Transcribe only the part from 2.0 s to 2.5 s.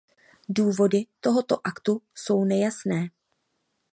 jsou